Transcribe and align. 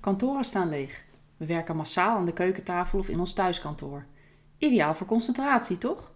Kantoren 0.00 0.44
staan 0.44 0.68
leeg. 0.68 1.04
We 1.36 1.46
werken 1.46 1.76
massaal 1.76 2.16
aan 2.16 2.24
de 2.24 2.32
keukentafel 2.32 2.98
of 2.98 3.08
in 3.08 3.20
ons 3.20 3.32
thuiskantoor. 3.32 4.06
Ideaal 4.58 4.94
voor 4.94 5.06
concentratie, 5.06 5.78
toch? 5.78 6.12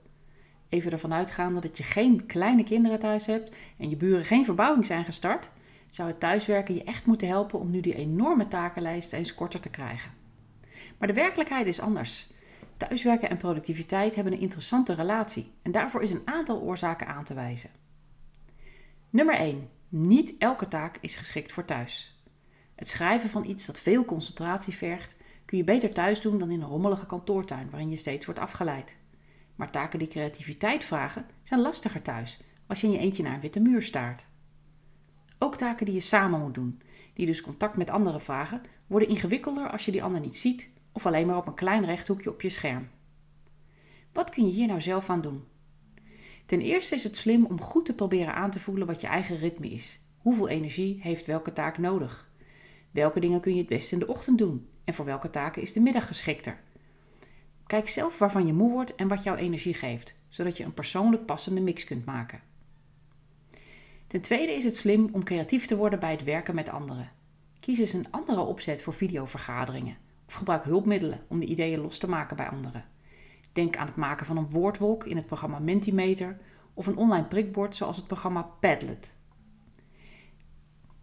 Even 0.69 0.93
ervan 0.93 1.15
uitgaande 1.15 1.61
dat 1.61 1.77
je 1.77 1.83
geen 1.83 2.27
kleine 2.27 2.63
kinderen 2.63 2.99
thuis 2.99 3.27
hebt 3.27 3.57
en 3.79 3.91
je 3.91 3.97
buren 3.97 4.25
geen 4.25 4.45
verbouwing 4.45 4.87
zijn 4.87 5.05
gestart, 5.05 5.51
zou 5.91 6.09
het 6.09 6.21
thuiswerken 6.21 6.75
je 6.75 6.85
echt 6.85 7.07
moeten 7.07 7.29
helpen 7.29 7.59
om 7.59 7.71
nu 7.71 7.81
die 7.81 7.95
enorme 7.95 8.49
takenlijst 8.49 9.13
eens 9.13 9.35
korter 9.35 9.61
te 9.61 9.71
krijgen. 9.71 10.13
Maar 10.99 11.09
de 11.09 11.15
werkelijkheid 11.15 11.67
is 11.67 11.81
anders. 11.81 12.33
Thuiswerken 12.77 13.31
en 13.31 13.37
productiviteit 13.37 14.15
hebben 14.15 14.33
een 14.33 14.41
interessante 14.41 14.95
relatie 14.95 15.53
en 15.63 15.73
daarvoor 15.73 16.03
is 16.03 16.13
een 16.13 16.23
aantal 16.25 16.61
oorzaken 16.61 17.07
aan 17.07 17.25
te 17.25 17.35
wijzen. 17.35 17.71
Nummer 19.11 19.35
1. 19.35 19.69
Niet 19.89 20.35
elke 20.39 20.69
taak 20.69 20.97
is 21.01 21.17
geschikt 21.17 21.53
voor 21.53 21.65
thuis. 21.65 22.14
Het 22.75 22.89
schrijven 22.89 23.29
van 23.29 23.45
iets 23.45 23.67
dat 23.67 23.79
veel 23.79 24.05
concentratie 24.05 24.75
vergt, 24.75 25.17
kun 25.45 25.59
je 25.59 25.65
beter 25.65 25.93
thuis 25.93 26.21
doen 26.21 26.39
dan 26.39 26.51
in 26.51 26.61
een 26.61 26.69
rommelige 26.69 27.07
kantoortuin 27.07 27.71
waarin 27.71 27.91
je 27.91 27.97
steeds 27.97 28.25
wordt 28.25 28.41
afgeleid. 28.41 28.97
Maar 29.55 29.71
taken 29.71 29.99
die 29.99 30.09
creativiteit 30.09 30.85
vragen, 30.85 31.27
zijn 31.43 31.61
lastiger 31.61 32.03
thuis 32.03 32.41
als 32.67 32.81
je 32.81 32.87
in 32.87 32.93
je 32.93 32.99
eentje 32.99 33.23
naar 33.23 33.35
een 33.35 33.41
witte 33.41 33.61
muur 33.61 33.83
staart. 33.83 34.27
Ook 35.39 35.57
taken 35.57 35.87
die 35.87 35.95
je 35.95 36.01
samen 36.01 36.41
moet 36.41 36.55
doen, 36.55 36.81
die 37.13 37.27
dus 37.27 37.41
contact 37.41 37.77
met 37.77 37.91
anderen 37.91 38.21
vragen, 38.21 38.63
worden 38.87 39.09
ingewikkelder 39.09 39.71
als 39.71 39.85
je 39.85 39.93
die 39.93 40.03
ander 40.03 40.21
niet 40.21 40.37
ziet 40.37 40.71
of 40.93 41.07
alleen 41.07 41.27
maar 41.27 41.37
op 41.37 41.47
een 41.47 41.55
klein 41.55 41.85
rechthoekje 41.85 42.31
op 42.31 42.43
je 42.43 42.49
scherm. 42.49 42.89
Wat 44.13 44.31
kun 44.31 44.47
je 44.47 44.53
hier 44.53 44.67
nou 44.67 44.81
zelf 44.81 45.11
aan 45.11 45.21
doen? 45.21 45.45
Ten 46.47 46.61
eerste 46.61 46.95
is 46.95 47.05
het 47.05 47.17
slim 47.17 47.45
om 47.45 47.61
goed 47.61 47.85
te 47.85 47.95
proberen 47.95 48.35
aan 48.35 48.51
te 48.51 48.61
voelen 48.61 48.87
wat 48.87 49.01
je 49.01 49.07
eigen 49.07 49.37
ritme 49.37 49.71
is. 49.71 50.01
Hoeveel 50.19 50.49
energie 50.49 50.99
heeft 51.03 51.27
welke 51.27 51.53
taak 51.53 51.79
nodig? 51.79 52.31
Welke 52.95 53.21
dingen 53.21 53.41
kun 53.41 53.53
je 53.53 53.59
het 53.59 53.69
beste 53.69 53.95
in 53.95 54.01
de 54.01 54.07
ochtend 54.07 54.39
doen? 54.39 54.69
En 54.85 54.95
voor 54.95 55.05
welke 55.05 55.31
taken 55.31 55.63
is 55.63 55.73
de 55.73 55.81
middag 55.81 56.07
geschikter? 56.07 56.61
Kijk 57.67 57.89
zelf 57.89 58.19
waarvan 58.19 58.47
je 58.47 58.53
moe 58.53 58.71
wordt 58.71 58.95
en 58.95 59.09
wat 59.09 59.23
jouw 59.23 59.35
energie 59.35 59.75
geeft, 59.75 60.19
zodat 60.29 60.57
je 60.57 60.65
een 60.65 60.75
persoonlijk 60.75 61.27
passende 61.27 61.61
mix 61.61 61.85
kunt 61.85 62.05
maken. 62.05 62.41
Ten 64.07 64.21
tweede 64.21 64.53
is 64.53 64.65
het 64.65 64.77
slim 64.77 65.09
om 65.13 65.25
creatief 65.25 65.67
te 65.67 65.77
worden 65.77 65.99
bij 65.99 66.11
het 66.11 66.25
werken 66.25 66.55
met 66.55 66.69
anderen. 66.69 67.11
Kies 67.61 67.79
eens 67.79 67.93
een 67.93 68.11
andere 68.11 68.41
opzet 68.41 68.83
voor 68.83 68.95
videovergaderingen 68.95 69.97
of 70.27 70.35
gebruik 70.35 70.65
hulpmiddelen 70.65 71.25
om 71.29 71.41
de 71.41 71.47
ideeën 71.47 71.81
los 71.81 71.99
te 71.99 72.09
maken 72.09 72.37
bij 72.37 72.49
anderen. 72.49 72.85
Denk 73.53 73.77
aan 73.77 73.87
het 73.87 73.97
maken 73.97 74.27
van 74.27 74.37
een 74.37 74.51
woordwolk 74.51 75.05
in 75.05 75.17
het 75.17 75.27
programma 75.27 75.59
Mentimeter 75.59 76.39
of 76.75 76.87
een 76.87 76.97
online 76.97 77.27
prikbord 77.27 77.77
zoals 77.77 77.97
het 77.97 78.07
programma 78.07 78.43
Padlet. 78.43 79.15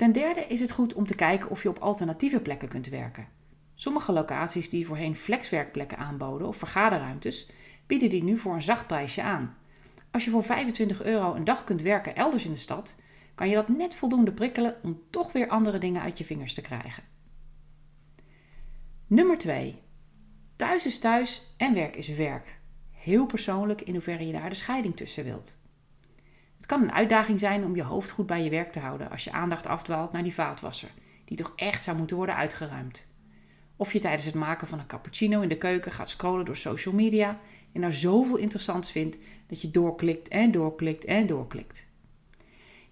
Ten 0.02 0.12
derde 0.12 0.46
is 0.48 0.60
het 0.60 0.72
goed 0.72 0.94
om 0.94 1.06
te 1.06 1.16
kijken 1.16 1.50
of 1.50 1.64
je 1.64 1.70
op 1.70 1.80
alternatieve 1.80 2.40
plekken 2.40 2.68
kunt 2.68 2.88
werken. 2.88 3.28
Sommige 3.76 4.12
locaties 4.12 4.70
die 4.70 4.86
voorheen 4.86 5.16
flexwerkplekken 5.16 5.98
aanboden 5.98 6.48
of 6.48 6.58
vergaderruimtes, 6.58 7.50
bieden 7.88 8.10
die 8.10 8.24
nu 8.24 8.38
voor 8.38 8.54
een 8.54 8.62
zacht 8.62 8.88
prijsje 8.88 9.22
aan. 9.22 9.58
Als 10.12 10.26
je 10.26 10.32
voor 10.32 10.44
25 10.44 11.04
euro 11.04 11.34
een 11.34 11.44
dag 11.44 11.64
kunt 11.64 11.82
werken 11.82 12.16
elders 12.16 12.46
in 12.46 12.52
de 12.52 12.58
stad, 12.58 12.96
kan 13.36 13.50
je 13.50 13.56
dat 13.56 13.68
net 13.68 13.96
voldoende 13.96 14.32
prikkelen 14.32 14.76
om 14.84 15.02
toch 15.10 15.32
weer 15.32 15.48
andere 15.48 15.78
dingen 15.78 16.02
uit 16.02 16.18
je 16.18 16.26
vingers 16.26 16.54
te 16.54 16.62
krijgen. 16.62 17.04
Nummer 19.08 19.38
2. 19.38 19.82
Thuis 20.56 20.86
is 20.86 21.00
thuis 21.00 21.54
en 21.58 21.74
werk 21.74 21.96
is 21.96 22.08
werk. 22.08 22.60
Heel 22.92 23.26
persoonlijk 23.26 23.82
in 23.82 23.94
hoeverre 23.94 24.26
je 24.26 24.34
daar 24.34 24.50
de 24.50 24.56
scheiding 24.56 24.96
tussen 24.96 25.24
wilt. 25.24 25.58
Het 26.62 26.70
kan 26.70 26.82
een 26.82 26.92
uitdaging 26.92 27.40
zijn 27.40 27.64
om 27.64 27.76
je 27.76 27.84
hoofd 27.84 28.10
goed 28.10 28.26
bij 28.26 28.44
je 28.44 28.50
werk 28.50 28.72
te 28.72 28.80
houden 28.80 29.10
als 29.10 29.24
je 29.24 29.32
aandacht 29.32 29.68
afdwaalt 29.68 30.12
naar 30.12 30.24
die 30.24 30.34
vaatwasser, 30.34 30.90
die 31.26 31.38
toch 31.38 31.54
echt 31.56 31.84
zou 31.84 31.98
moeten 31.98 32.16
worden 32.16 32.36
uitgeruimd. 32.36 33.06
Of 33.76 33.94
je 33.94 34.00
tijdens 34.00 34.26
het 34.26 34.34
maken 34.34 34.68
van 34.68 34.80
een 34.80 34.86
cappuccino 34.86 35.42
in 35.42 35.50
de 35.50 35.58
keuken 35.58 35.92
gaat 35.92 36.10
scrollen 36.10 36.46
door 36.46 36.56
social 36.56 36.94
media 36.94 37.40
en 37.72 37.82
daar 37.82 37.94
zoveel 37.94 38.38
interessants 38.38 38.92
vindt 38.92 39.18
dat 39.48 39.62
je 39.62 39.72
doorklikt 39.72 40.28
en 40.28 40.52
doorklikt 40.52 41.06
en 41.06 41.28
doorklikt. 41.28 41.88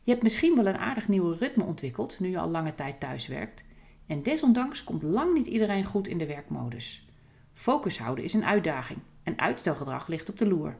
Je 0.04 0.12
hebt 0.12 0.24
misschien 0.24 0.56
wel 0.56 0.68
een 0.68 0.78
aardig 0.78 1.08
nieuwe 1.08 1.36
ritme 1.36 1.64
ontwikkeld 1.64 2.20
nu 2.20 2.30
je 2.30 2.40
al 2.40 2.50
lange 2.50 2.76
tijd 2.76 3.00
thuis 3.00 3.28
werkt. 3.28 3.64
En 4.08 4.24
desondanks 4.24 4.84
komt 4.84 5.04
lang 5.04 5.34
niet 5.34 5.48
iedereen 5.48 5.86
goed 5.86 6.08
in 6.08 6.18
de 6.18 6.26
werkmodus. 6.26 7.08
Focus 7.54 8.00
houden 8.00 8.24
is 8.24 8.34
een 8.34 8.46
uitdaging 8.46 9.00
en 9.24 9.40
uitstelgedrag 9.40 10.08
ligt 10.08 10.30
op 10.30 10.38
de 10.38 10.48
loer. 10.48 10.78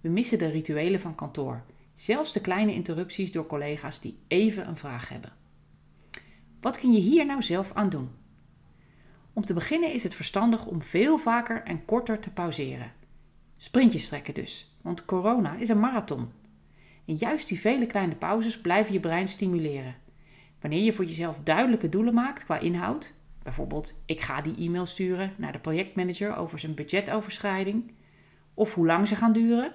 We 0.00 0.08
missen 0.08 0.38
de 0.38 0.48
rituelen 0.48 1.00
van 1.00 1.14
kantoor, 1.14 1.64
zelfs 1.98 2.32
de 2.32 2.40
kleine 2.40 2.74
interrupties 2.74 3.32
door 3.32 3.46
collega's 3.46 4.00
die 4.00 4.18
even 4.28 4.68
een 4.68 4.76
vraag 4.76 5.08
hebben. 5.08 5.32
Wat 6.60 6.78
kun 6.78 6.92
je 6.92 6.98
hier 6.98 7.26
nou 7.26 7.42
zelf 7.42 7.72
aan 7.72 7.88
doen? 7.88 8.10
Om 9.32 9.44
te 9.44 9.54
beginnen 9.54 9.92
is 9.92 10.02
het 10.02 10.14
verstandig 10.14 10.66
om 10.66 10.82
veel 10.82 11.18
vaker 11.18 11.62
en 11.62 11.84
korter 11.84 12.18
te 12.20 12.30
pauzeren. 12.30 12.92
Sprintjes 13.56 14.08
trekken 14.08 14.34
dus, 14.34 14.76
want 14.82 15.04
corona 15.04 15.56
is 15.56 15.68
een 15.68 15.80
marathon. 15.80 16.28
En 17.06 17.14
juist 17.14 17.48
die 17.48 17.60
vele 17.60 17.86
kleine 17.86 18.14
pauzes 18.14 18.60
blijven 18.60 18.92
je 18.92 19.00
brein 19.00 19.28
stimuleren. 19.28 19.96
Wanneer 20.60 20.82
je 20.82 20.92
voor 20.92 21.04
jezelf 21.04 21.40
duidelijke 21.42 21.88
doelen 21.88 22.14
maakt 22.14 22.44
qua 22.44 22.58
inhoud, 22.58 23.12
bijvoorbeeld 23.42 24.02
ik 24.06 24.20
ga 24.20 24.40
die 24.40 24.56
e-mail 24.56 24.86
sturen 24.86 25.32
naar 25.36 25.52
de 25.52 25.58
projectmanager 25.58 26.36
over 26.36 26.58
zijn 26.58 26.74
budgetoverschrijding, 26.74 27.92
of 28.54 28.74
hoe 28.74 28.86
lang 28.86 29.08
ze 29.08 29.16
gaan 29.16 29.32
duren. 29.32 29.72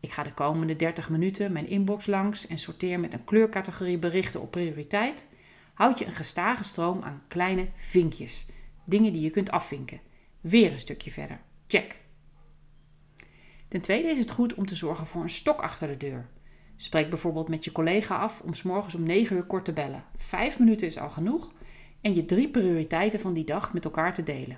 Ik 0.00 0.12
ga 0.12 0.22
de 0.22 0.34
komende 0.34 0.76
30 0.76 1.10
minuten 1.10 1.52
mijn 1.52 1.68
inbox 1.68 2.06
langs 2.06 2.46
en 2.46 2.58
sorteer 2.58 3.00
met 3.00 3.12
een 3.12 3.24
kleurcategorie 3.24 3.98
berichten 3.98 4.40
op 4.40 4.50
prioriteit. 4.50 5.26
Houd 5.74 5.98
je 5.98 6.06
een 6.06 6.12
gestage 6.12 6.64
stroom 6.64 7.02
aan 7.02 7.22
kleine 7.28 7.68
vinkjes, 7.74 8.46
dingen 8.84 9.12
die 9.12 9.22
je 9.22 9.30
kunt 9.30 9.50
afvinken. 9.50 10.00
Weer 10.40 10.72
een 10.72 10.80
stukje 10.80 11.10
verder. 11.10 11.40
Check. 11.66 11.96
Ten 13.68 13.80
tweede 13.80 14.08
is 14.08 14.18
het 14.18 14.30
goed 14.30 14.54
om 14.54 14.66
te 14.66 14.76
zorgen 14.76 15.06
voor 15.06 15.22
een 15.22 15.28
stok 15.28 15.60
achter 15.60 15.88
de 15.88 15.96
deur. 15.96 16.26
Spreek 16.76 17.08
bijvoorbeeld 17.08 17.48
met 17.48 17.64
je 17.64 17.72
collega 17.72 18.16
af 18.16 18.40
om 18.40 18.54
s 18.54 18.62
morgens 18.62 18.94
om 18.94 19.02
9 19.02 19.36
uur 19.36 19.42
kort 19.42 19.64
te 19.64 19.72
bellen. 19.72 20.04
Vijf 20.16 20.58
minuten 20.58 20.86
is 20.86 20.98
al 20.98 21.10
genoeg 21.10 21.52
en 22.00 22.14
je 22.14 22.24
drie 22.24 22.48
prioriteiten 22.48 23.20
van 23.20 23.34
die 23.34 23.44
dag 23.44 23.72
met 23.72 23.84
elkaar 23.84 24.14
te 24.14 24.22
delen. 24.22 24.56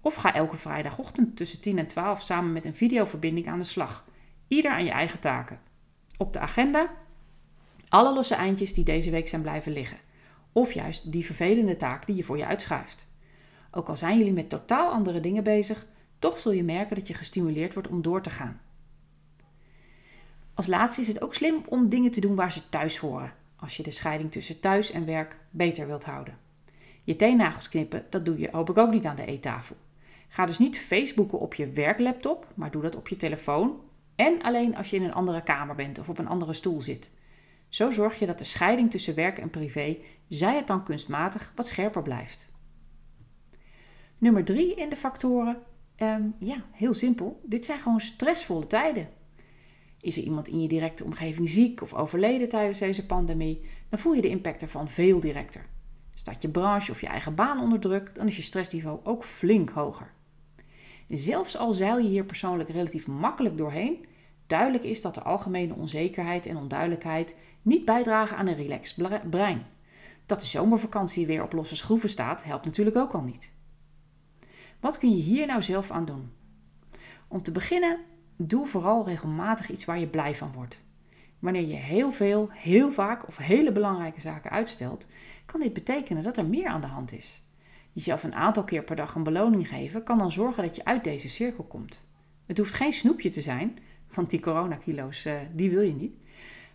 Of 0.00 0.14
ga 0.14 0.34
elke 0.34 0.56
vrijdagochtend 0.56 1.36
tussen 1.36 1.60
10 1.60 1.78
en 1.78 1.86
12 1.86 2.22
samen 2.22 2.52
met 2.52 2.64
een 2.64 2.74
videoverbinding 2.74 3.48
aan 3.48 3.58
de 3.58 3.64
slag. 3.64 4.04
Ieder 4.48 4.70
aan 4.70 4.84
je 4.84 4.90
eigen 4.90 5.18
taken. 5.18 5.60
Op 6.18 6.32
de 6.32 6.38
agenda 6.38 6.90
alle 7.88 8.14
losse 8.14 8.34
eindjes 8.34 8.74
die 8.74 8.84
deze 8.84 9.10
week 9.10 9.28
zijn 9.28 9.42
blijven 9.42 9.72
liggen. 9.72 9.98
Of 10.52 10.72
juist 10.72 11.12
die 11.12 11.24
vervelende 11.24 11.76
taak 11.76 12.06
die 12.06 12.16
je 12.16 12.24
voor 12.24 12.36
je 12.36 12.46
uitschuift. 12.46 13.08
Ook 13.70 13.88
al 13.88 13.96
zijn 13.96 14.18
jullie 14.18 14.32
met 14.32 14.48
totaal 14.48 14.90
andere 14.90 15.20
dingen 15.20 15.42
bezig, 15.42 15.86
toch 16.18 16.38
zul 16.38 16.52
je 16.52 16.62
merken 16.62 16.96
dat 16.96 17.08
je 17.08 17.14
gestimuleerd 17.14 17.72
wordt 17.72 17.88
om 17.88 18.02
door 18.02 18.22
te 18.22 18.30
gaan. 18.30 18.60
Als 20.54 20.66
laatste 20.66 21.00
is 21.00 21.08
het 21.08 21.22
ook 21.22 21.34
slim 21.34 21.62
om 21.68 21.88
dingen 21.88 22.10
te 22.10 22.20
doen 22.20 22.34
waar 22.34 22.52
ze 22.52 22.68
thuis 22.68 22.98
horen, 22.98 23.32
als 23.56 23.76
je 23.76 23.82
de 23.82 23.90
scheiding 23.90 24.32
tussen 24.32 24.60
thuis 24.60 24.90
en 24.90 25.06
werk 25.06 25.36
beter 25.50 25.86
wilt 25.86 26.04
houden. 26.04 26.38
Je 27.04 27.16
teennagels 27.16 27.68
knippen, 27.68 28.06
dat 28.10 28.24
doe 28.24 28.38
je 28.38 28.48
hoop 28.52 28.70
ik 28.70 28.78
ook 28.78 28.90
niet 28.90 29.06
aan 29.06 29.16
de 29.16 29.26
eettafel. 29.26 29.76
Ga 30.28 30.46
dus 30.46 30.58
niet 30.58 30.78
Facebooken 30.78 31.38
op 31.38 31.54
je 31.54 31.68
werklaptop, 31.68 32.46
maar 32.54 32.70
doe 32.70 32.82
dat 32.82 32.96
op 32.96 33.08
je 33.08 33.16
telefoon 33.16 33.80
en 34.16 34.42
alleen 34.42 34.76
als 34.76 34.90
je 34.90 34.96
in 34.96 35.02
een 35.02 35.14
andere 35.14 35.42
kamer 35.42 35.74
bent 35.74 35.98
of 35.98 36.08
op 36.08 36.18
een 36.18 36.28
andere 36.28 36.52
stoel 36.52 36.80
zit. 36.80 37.10
Zo 37.68 37.90
zorg 37.90 38.18
je 38.18 38.26
dat 38.26 38.38
de 38.38 38.44
scheiding 38.44 38.90
tussen 38.90 39.14
werk 39.14 39.38
en 39.38 39.50
privé, 39.50 39.96
zij 40.28 40.56
het 40.56 40.66
dan 40.66 40.84
kunstmatig, 40.84 41.52
wat 41.54 41.66
scherper 41.66 42.02
blijft. 42.02 42.52
Nummer 44.18 44.44
drie 44.44 44.74
in 44.74 44.88
de 44.88 44.96
factoren. 44.96 45.62
Um, 45.96 46.34
ja, 46.38 46.64
heel 46.72 46.94
simpel. 46.94 47.40
Dit 47.44 47.64
zijn 47.64 47.78
gewoon 47.78 48.00
stressvolle 48.00 48.66
tijden. 48.66 49.08
Is 50.00 50.16
er 50.16 50.22
iemand 50.22 50.48
in 50.48 50.62
je 50.62 50.68
directe 50.68 51.04
omgeving 51.04 51.48
ziek 51.48 51.82
of 51.82 51.94
overleden 51.94 52.48
tijdens 52.48 52.78
deze 52.78 53.06
pandemie, 53.06 53.60
dan 53.88 53.98
voel 53.98 54.12
je 54.12 54.22
de 54.22 54.28
impact 54.28 54.62
ervan 54.62 54.88
veel 54.88 55.20
directer. 55.20 55.66
Staat 56.14 56.42
je 56.42 56.48
branche 56.48 56.90
of 56.90 57.00
je 57.00 57.06
eigen 57.06 57.34
baan 57.34 57.60
onder 57.60 57.80
druk, 57.80 58.14
dan 58.14 58.26
is 58.26 58.36
je 58.36 58.42
stressniveau 58.42 59.00
ook 59.02 59.24
flink 59.24 59.70
hoger. 59.70 60.14
Zelfs 61.08 61.56
al 61.56 61.72
zeil 61.72 61.98
je 61.98 62.08
hier 62.08 62.24
persoonlijk 62.24 62.68
relatief 62.68 63.06
makkelijk 63.06 63.56
doorheen, 63.56 64.06
duidelijk 64.46 64.84
is 64.84 65.02
dat 65.02 65.14
de 65.14 65.22
algemene 65.22 65.74
onzekerheid 65.74 66.46
en 66.46 66.56
onduidelijkheid 66.56 67.36
niet 67.62 67.84
bijdragen 67.84 68.36
aan 68.36 68.46
een 68.46 68.54
relaxed 68.54 69.30
brein. 69.30 69.66
Dat 70.26 70.40
de 70.40 70.46
zomervakantie 70.46 71.26
weer 71.26 71.42
op 71.42 71.52
losse 71.52 71.76
schroeven 71.76 72.08
staat, 72.08 72.44
helpt 72.44 72.64
natuurlijk 72.64 72.96
ook 72.96 73.12
al 73.12 73.22
niet. 73.22 73.50
Wat 74.80 74.98
kun 74.98 75.16
je 75.16 75.22
hier 75.22 75.46
nou 75.46 75.62
zelf 75.62 75.90
aan 75.90 76.04
doen? 76.04 76.32
Om 77.28 77.42
te 77.42 77.52
beginnen, 77.52 77.98
doe 78.36 78.66
vooral 78.66 79.04
regelmatig 79.04 79.70
iets 79.70 79.84
waar 79.84 79.98
je 79.98 80.08
blij 80.08 80.34
van 80.34 80.52
wordt. 80.52 80.80
Wanneer 81.38 81.66
je 81.66 81.74
heel 81.74 82.12
veel, 82.12 82.48
heel 82.50 82.90
vaak 82.90 83.26
of 83.26 83.36
hele 83.36 83.72
belangrijke 83.72 84.20
zaken 84.20 84.50
uitstelt, 84.50 85.06
kan 85.46 85.60
dit 85.60 85.72
betekenen 85.72 86.22
dat 86.22 86.36
er 86.36 86.46
meer 86.46 86.68
aan 86.68 86.80
de 86.80 86.86
hand 86.86 87.12
is. 87.12 87.45
Jezelf 87.96 88.24
een 88.24 88.34
aantal 88.34 88.64
keer 88.64 88.82
per 88.82 88.96
dag 88.96 89.14
een 89.14 89.22
beloning 89.22 89.68
geven 89.68 90.02
kan 90.02 90.18
dan 90.18 90.32
zorgen 90.32 90.62
dat 90.62 90.76
je 90.76 90.84
uit 90.84 91.04
deze 91.04 91.28
cirkel 91.28 91.64
komt. 91.64 92.02
Het 92.46 92.58
hoeft 92.58 92.74
geen 92.74 92.92
snoepje 92.92 93.28
te 93.28 93.40
zijn, 93.40 93.78
want 94.14 94.30
die 94.30 94.40
coronakilo's, 94.40 95.24
uh, 95.24 95.34
die 95.52 95.70
wil 95.70 95.80
je 95.80 95.94
niet. 95.94 96.16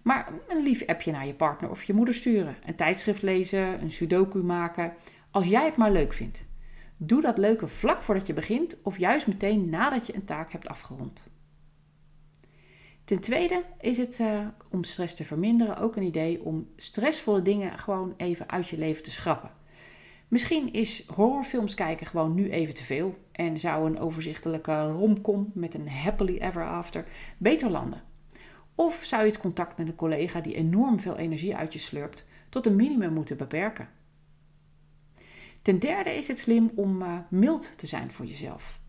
Maar 0.02 0.32
een 0.48 0.64
lief 0.64 0.86
appje 0.86 1.12
naar 1.12 1.28
je 1.28 1.34
partner 1.34 1.70
of 1.70 1.84
je 1.84 1.94
moeder 1.94 2.14
sturen, 2.14 2.56
een 2.66 2.76
tijdschrift 2.76 3.22
lezen, 3.22 3.82
een 3.82 3.92
sudoku 3.92 4.44
maken, 4.44 4.94
Als 5.32 5.48
jij 5.48 5.66
het 5.66 5.76
maar 5.76 5.92
leuk 5.92 6.14
vindt. 6.14 6.46
Doe 6.98 7.22
dat 7.22 7.38
leuke 7.38 7.68
vlak 7.68 8.02
voordat 8.02 8.28
je 8.28 8.34
begint 8.34 8.82
of 8.84 8.98
juist 8.98 9.28
meteen 9.28 9.70
nadat 9.70 10.08
je 10.08 10.16
een 10.16 10.26
taak 10.26 10.52
hebt 10.52 10.68
afgerond. 10.68 11.30
Ten 13.04 13.20
tweede 13.20 13.64
is 13.80 13.98
het 13.98 14.20
uh, 14.20 14.48
om 14.70 14.84
stress 14.84 15.16
te 15.16 15.26
verminderen 15.26 15.78
ook 15.78 15.96
een 15.96 16.04
idee 16.04 16.44
om 16.44 16.70
stressvolle 16.76 17.42
dingen 17.42 17.78
gewoon 17.78 18.14
even 18.18 18.50
uit 18.50 18.70
je 18.70 18.78
leven 18.78 19.04
te 19.04 19.12
schrappen. 19.12 19.60
Misschien 20.31 20.74
is 20.74 21.04
horrorfilms 21.07 21.74
kijken 21.74 22.07
gewoon 22.07 22.33
nu 22.33 22.50
even 22.50 22.74
te 22.74 22.83
veel 22.83 23.18
en 23.31 23.60
zou 23.60 23.86
een 23.86 24.00
overzichtelijke 24.00 24.81
romcom 24.92 25.51
met 25.54 25.74
een 25.74 25.89
happily 25.89 26.38
ever 26.38 26.68
after 26.68 27.06
beter 27.38 27.69
landen. 27.69 28.04
Of 28.75 29.04
zou 29.04 29.24
je 29.24 29.30
het 29.30 29.39
contact 29.39 29.78
met 29.78 29.88
een 29.88 29.95
collega 29.95 30.42
die 30.42 30.56
enorm 30.56 31.00
veel 31.00 31.18
energie 31.18 31.56
uit 31.56 31.74
je 31.74 31.80
slurpt 31.80 32.25
tot 32.50 32.66
een 32.66 32.75
minimum 32.75 33.13
moeten 33.13 33.38
beperken. 33.38 33.89
Ten 35.62 35.80
derde 35.80 36.16
is 36.16 36.28
het 36.28 36.39
slim 36.39 36.72
om 36.75 37.01
uh, 37.01 37.18
mild 37.30 37.77
te 37.77 37.88
zijn 37.88 38.12
voor 38.12 38.25
jezelf. 38.25 38.80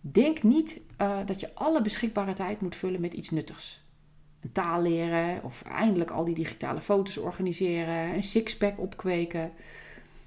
Denk 0.00 0.42
niet 0.42 0.80
uh, 0.98 1.18
dat 1.26 1.40
je 1.40 1.54
alle 1.54 1.82
beschikbare 1.82 2.32
tijd 2.32 2.60
moet 2.60 2.76
vullen 2.76 3.00
met 3.00 3.14
iets 3.14 3.30
nuttigs. 3.30 3.84
Een 4.40 4.52
taal 4.52 4.82
leren 4.82 5.44
of 5.44 5.62
eindelijk 5.62 6.10
al 6.10 6.24
die 6.24 6.34
digitale 6.34 6.80
foto's 6.80 7.16
organiseren, 7.16 8.14
een 8.14 8.22
sixpack 8.22 8.78
opkweken. 8.78 9.52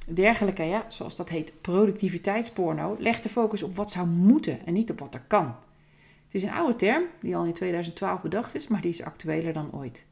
Dergelijke, 0.05 0.63
ja, 0.63 0.85
zoals 0.87 1.15
dat 1.15 1.29
heet, 1.29 1.53
productiviteitsporno, 1.61 2.95
legt 2.99 3.23
de 3.23 3.29
focus 3.29 3.63
op 3.63 3.75
wat 3.75 3.91
zou 3.91 4.07
moeten 4.07 4.65
en 4.65 4.73
niet 4.73 4.91
op 4.91 4.99
wat 4.99 5.13
er 5.13 5.23
kan. 5.27 5.55
Het 6.25 6.33
is 6.33 6.43
een 6.43 6.51
oude 6.51 6.75
term 6.75 7.03
die 7.21 7.35
al 7.35 7.45
in 7.45 7.53
2012 7.53 8.21
bedacht 8.21 8.55
is, 8.55 8.67
maar 8.67 8.81
die 8.81 8.89
is 8.89 9.03
actueler 9.03 9.53
dan 9.53 9.73
ooit. 9.73 10.05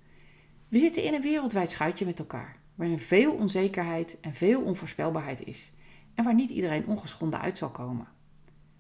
We 0.68 0.80
zitten 0.80 1.04
in 1.04 1.14
een 1.14 1.22
wereldwijd 1.22 1.72
schuitje 1.72 2.06
met 2.06 2.20
elkaar, 2.20 2.58
waarin 2.76 3.00
veel 3.00 3.34
onzekerheid 3.34 4.18
en 4.22 4.34
veel 4.34 4.62
onvoorspelbaarheid 4.62 5.46
is 5.46 5.74
en 6.16 6.24
waar 6.24 6.34
niet 6.34 6.50
iedereen 6.50 6.88
ongeschonden 6.88 7.42
uit 7.42 7.58
zal 7.58 7.70
komen. 7.70 8.08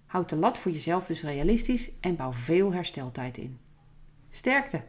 Houd 0.05 0.29
de 0.29 0.35
lat 0.35 0.57
voor 0.57 0.71
jezelf 0.71 1.05
dus 1.05 1.23
realistisch 1.23 1.91
en 1.99 2.15
bouw 2.15 2.33
veel 2.33 2.73
hersteltijd 2.73 3.37
in. 3.37 3.59
Sterkte! 4.29 4.81